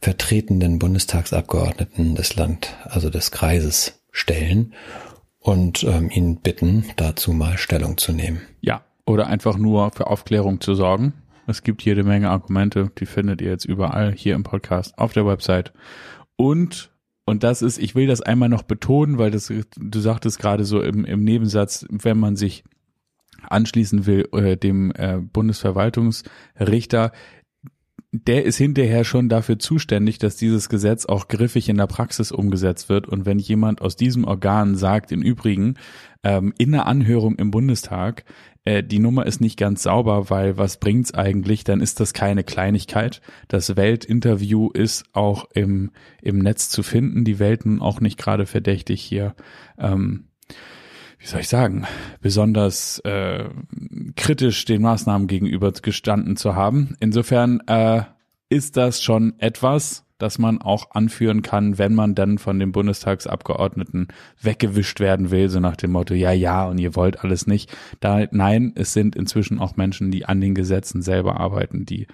vertretenden 0.00 0.78
Bundestagsabgeordneten 0.78 2.14
des 2.14 2.36
Land, 2.36 2.74
also 2.84 3.10
des 3.10 3.30
Kreises 3.30 4.00
stellen 4.10 4.74
und 5.48 5.82
ähm, 5.84 6.10
ihn 6.10 6.36
bitten, 6.36 6.84
dazu 6.96 7.32
mal 7.32 7.56
Stellung 7.56 7.96
zu 7.96 8.12
nehmen. 8.12 8.42
Ja, 8.60 8.82
oder 9.06 9.28
einfach 9.28 9.56
nur 9.56 9.90
für 9.92 10.08
Aufklärung 10.08 10.60
zu 10.60 10.74
sorgen. 10.74 11.14
Es 11.46 11.62
gibt 11.62 11.82
jede 11.82 12.04
Menge 12.04 12.28
Argumente, 12.28 12.90
die 12.98 13.06
findet 13.06 13.40
ihr 13.40 13.48
jetzt 13.48 13.64
überall 13.64 14.12
hier 14.12 14.34
im 14.34 14.42
Podcast, 14.42 14.98
auf 14.98 15.14
der 15.14 15.24
Website. 15.24 15.72
Und, 16.36 16.90
und 17.24 17.44
das 17.44 17.62
ist, 17.62 17.78
ich 17.78 17.94
will 17.94 18.06
das 18.06 18.20
einmal 18.20 18.50
noch 18.50 18.60
betonen, 18.60 19.16
weil 19.16 19.30
das, 19.30 19.50
du 19.74 20.00
sagtest 20.00 20.38
gerade 20.38 20.66
so 20.66 20.82
im, 20.82 21.06
im 21.06 21.24
Nebensatz, 21.24 21.86
wenn 21.88 22.18
man 22.18 22.36
sich 22.36 22.62
anschließen 23.40 24.04
will, 24.04 24.28
äh, 24.32 24.58
dem 24.58 24.92
äh, 24.96 25.16
Bundesverwaltungsrichter, 25.16 27.12
der 28.12 28.44
ist 28.44 28.56
hinterher 28.56 29.04
schon 29.04 29.28
dafür 29.28 29.58
zuständig, 29.58 30.18
dass 30.18 30.36
dieses 30.36 30.68
Gesetz 30.68 31.04
auch 31.04 31.28
griffig 31.28 31.68
in 31.68 31.76
der 31.76 31.86
Praxis 31.86 32.32
umgesetzt 32.32 32.88
wird. 32.88 33.06
Und 33.06 33.26
wenn 33.26 33.38
jemand 33.38 33.82
aus 33.82 33.96
diesem 33.96 34.24
Organ 34.24 34.76
sagt, 34.76 35.12
im 35.12 35.20
Übrigen, 35.20 35.74
ähm, 36.22 36.54
in 36.56 36.72
der 36.72 36.86
Anhörung 36.86 37.36
im 37.36 37.50
Bundestag, 37.50 38.24
äh, 38.64 38.82
die 38.82 38.98
Nummer 38.98 39.26
ist 39.26 39.42
nicht 39.42 39.58
ganz 39.58 39.82
sauber, 39.82 40.30
weil 40.30 40.56
was 40.56 40.78
bringt's 40.78 41.12
eigentlich, 41.12 41.64
dann 41.64 41.82
ist 41.82 42.00
das 42.00 42.14
keine 42.14 42.44
Kleinigkeit. 42.44 43.20
Das 43.46 43.76
Weltinterview 43.76 44.70
ist 44.70 45.04
auch 45.12 45.46
im, 45.52 45.90
im 46.22 46.38
Netz 46.38 46.70
zu 46.70 46.82
finden. 46.82 47.24
Die 47.24 47.38
Welt 47.38 47.66
nun 47.66 47.82
auch 47.82 48.00
nicht 48.00 48.18
gerade 48.18 48.46
verdächtig 48.46 49.02
hier. 49.02 49.34
Ähm, 49.78 50.27
wie 51.18 51.26
soll 51.26 51.40
ich 51.40 51.48
sagen, 51.48 51.84
besonders 52.20 53.00
äh, 53.00 53.44
kritisch 54.16 54.64
den 54.64 54.82
Maßnahmen 54.82 55.26
gegenüber 55.26 55.72
gestanden 55.72 56.36
zu 56.36 56.54
haben. 56.54 56.96
Insofern 57.00 57.60
äh, 57.66 58.02
ist 58.48 58.76
das 58.76 59.02
schon 59.02 59.34
etwas, 59.38 60.04
das 60.18 60.38
man 60.38 60.60
auch 60.60 60.90
anführen 60.92 61.42
kann, 61.42 61.78
wenn 61.78 61.94
man 61.94 62.14
dann 62.14 62.38
von 62.38 62.58
den 62.58 62.72
Bundestagsabgeordneten 62.72 64.08
weggewischt 64.40 65.00
werden 65.00 65.30
will, 65.30 65.48
so 65.48 65.60
nach 65.60 65.76
dem 65.76 65.92
Motto, 65.92 66.14
ja, 66.14 66.32
ja, 66.32 66.66
und 66.66 66.78
ihr 66.78 66.96
wollt 66.96 67.24
alles 67.24 67.46
nicht. 67.46 67.76
Da, 68.00 68.26
nein, 68.30 68.72
es 68.74 68.92
sind 68.92 69.16
inzwischen 69.16 69.60
auch 69.60 69.76
Menschen, 69.76 70.10
die 70.10 70.24
an 70.24 70.40
den 70.40 70.54
Gesetzen 70.54 71.02
selber 71.02 71.38
arbeiten, 71.38 71.86
die 71.86 72.06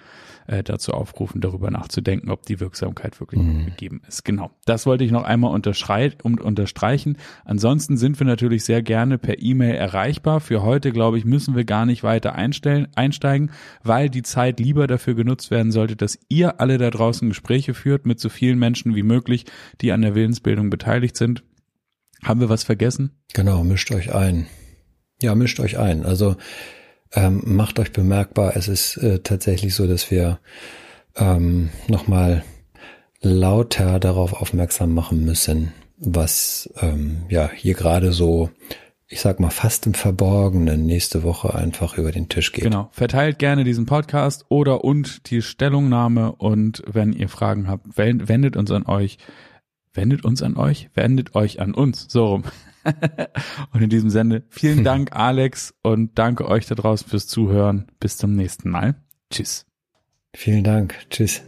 äh, 0.47 0.63
dazu 0.63 0.93
aufrufen, 0.93 1.41
darüber 1.41 1.71
nachzudenken, 1.71 2.29
ob 2.29 2.45
die 2.45 2.59
Wirksamkeit 2.59 3.19
wirklich 3.19 3.41
mhm. 3.41 3.65
gegeben 3.65 4.01
ist. 4.07 4.23
Genau. 4.25 4.51
Das 4.65 4.85
wollte 4.85 5.03
ich 5.03 5.11
noch 5.11 5.23
einmal 5.23 5.51
und 5.51 6.41
unterstreichen. 6.41 7.17
Ansonsten 7.43 7.97
sind 7.97 8.19
wir 8.19 8.27
natürlich 8.27 8.63
sehr 8.63 8.81
gerne 8.81 9.17
per 9.17 9.41
E-Mail 9.41 9.75
erreichbar. 9.75 10.39
Für 10.39 10.61
heute, 10.63 10.91
glaube 10.91 11.17
ich, 11.17 11.25
müssen 11.25 11.55
wir 11.55 11.65
gar 11.65 11.85
nicht 11.85 12.03
weiter 12.03 12.35
einstellen, 12.35 12.87
einsteigen, 12.95 13.51
weil 13.83 14.09
die 14.09 14.21
Zeit 14.21 14.59
lieber 14.59 14.87
dafür 14.87 15.15
genutzt 15.15 15.51
werden 15.51 15.71
sollte, 15.71 15.95
dass 15.95 16.19
ihr 16.29 16.59
alle 16.59 16.77
da 16.77 16.89
draußen 16.89 17.27
Gespräche 17.27 17.73
führt 17.73 18.05
mit 18.05 18.19
so 18.19 18.29
vielen 18.29 18.59
Menschen 18.59 18.95
wie 18.95 19.03
möglich, 19.03 19.45
die 19.81 19.91
an 19.91 20.01
der 20.01 20.15
Willensbildung 20.15 20.69
beteiligt 20.69 21.17
sind. 21.17 21.43
Haben 22.23 22.39
wir 22.39 22.49
was 22.49 22.63
vergessen? 22.63 23.11
Genau, 23.33 23.63
mischt 23.63 23.91
euch 23.91 24.13
ein. 24.13 24.47
Ja, 25.21 25.35
mischt 25.35 25.59
euch 25.59 25.77
ein. 25.77 26.05
Also 26.05 26.35
ähm, 27.13 27.41
macht 27.45 27.79
euch 27.79 27.91
bemerkbar. 27.91 28.55
Es 28.55 28.67
ist 28.67 28.97
äh, 28.97 29.19
tatsächlich 29.19 29.75
so, 29.75 29.87
dass 29.87 30.11
wir 30.11 30.39
ähm, 31.15 31.69
nochmal 31.87 32.43
lauter 33.21 33.99
darauf 33.99 34.33
aufmerksam 34.33 34.93
machen 34.93 35.25
müssen, 35.25 35.73
was 35.97 36.69
ähm, 36.81 37.23
ja 37.29 37.49
hier 37.51 37.73
gerade 37.73 38.11
so, 38.11 38.49
ich 39.07 39.21
sag 39.21 39.39
mal, 39.39 39.49
fast 39.49 39.87
im 39.87 39.93
Verborgenen 39.93 40.85
nächste 40.85 41.23
Woche 41.23 41.55
einfach 41.55 41.97
über 41.97 42.11
den 42.11 42.29
Tisch 42.29 42.51
geht. 42.51 42.65
Genau. 42.65 42.89
Verteilt 42.91 43.39
gerne 43.39 43.63
diesen 43.63 43.85
Podcast 43.85 44.45
oder 44.49 44.83
und 44.83 45.29
die 45.31 45.41
Stellungnahme 45.41 46.33
und 46.33 46.83
wenn 46.85 47.13
ihr 47.13 47.29
Fragen 47.29 47.67
habt, 47.67 47.97
wendet 47.97 48.55
uns 48.55 48.71
an 48.71 48.85
euch. 48.85 49.17
Wendet 49.93 50.25
uns 50.25 50.43
an 50.43 50.57
euch? 50.57 50.89
Wendet 50.93 51.35
euch 51.35 51.61
an 51.61 51.73
uns. 51.73 52.07
So 52.09 52.25
rum. 52.27 52.43
und 53.73 53.81
in 53.81 53.89
diesem 53.89 54.09
Sinne, 54.09 54.43
vielen 54.49 54.83
Dank, 54.85 55.15
Alex, 55.15 55.73
und 55.81 56.17
danke 56.17 56.47
euch 56.47 56.65
da 56.65 56.75
draußen 56.75 57.07
fürs 57.07 57.27
Zuhören. 57.27 57.87
Bis 57.99 58.17
zum 58.17 58.35
nächsten 58.35 58.69
Mal. 58.69 58.95
Tschüss. 59.29 59.65
Vielen 60.35 60.63
Dank. 60.63 60.95
Tschüss. 61.09 61.43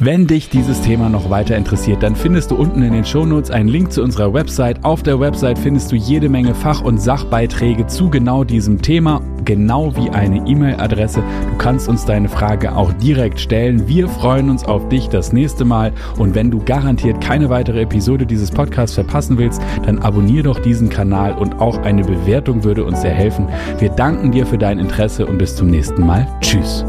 Wenn 0.00 0.28
dich 0.28 0.48
dieses 0.48 0.80
Thema 0.82 1.08
noch 1.08 1.28
weiter 1.28 1.56
interessiert, 1.56 2.04
dann 2.04 2.14
findest 2.14 2.52
du 2.52 2.54
unten 2.54 2.82
in 2.82 2.92
den 2.92 3.04
Shownotes 3.04 3.50
einen 3.50 3.68
Link 3.68 3.90
zu 3.90 4.00
unserer 4.00 4.32
Website. 4.32 4.84
Auf 4.84 5.02
der 5.02 5.18
Website 5.18 5.58
findest 5.58 5.90
du 5.90 5.96
jede 5.96 6.28
Menge 6.28 6.54
Fach- 6.54 6.82
und 6.82 6.98
Sachbeiträge 6.98 7.86
zu 7.88 8.08
genau 8.08 8.44
diesem 8.44 8.80
Thema 8.80 9.20
genau 9.48 9.96
wie 9.96 10.10
eine 10.10 10.46
E-Mail-Adresse. 10.46 11.22
Du 11.50 11.56
kannst 11.56 11.88
uns 11.88 12.04
deine 12.04 12.28
Frage 12.28 12.76
auch 12.76 12.92
direkt 12.92 13.40
stellen. 13.40 13.88
Wir 13.88 14.06
freuen 14.06 14.50
uns 14.50 14.64
auf 14.64 14.88
dich 14.90 15.08
das 15.08 15.32
nächste 15.32 15.64
Mal. 15.64 15.92
Und 16.18 16.34
wenn 16.34 16.50
du 16.50 16.62
garantiert 16.62 17.22
keine 17.22 17.48
weitere 17.48 17.80
Episode 17.80 18.26
dieses 18.26 18.50
Podcasts 18.50 18.94
verpassen 18.94 19.38
willst, 19.38 19.62
dann 19.86 20.00
abonnier 20.00 20.42
doch 20.42 20.60
diesen 20.60 20.90
Kanal 20.90 21.32
und 21.32 21.60
auch 21.60 21.78
eine 21.78 22.04
Bewertung 22.04 22.62
würde 22.62 22.84
uns 22.84 23.00
sehr 23.00 23.14
helfen. 23.14 23.48
Wir 23.78 23.88
danken 23.88 24.32
dir 24.32 24.44
für 24.44 24.58
dein 24.58 24.78
Interesse 24.78 25.24
und 25.24 25.38
bis 25.38 25.56
zum 25.56 25.68
nächsten 25.68 26.04
Mal. 26.04 26.28
Tschüss. 26.42 26.84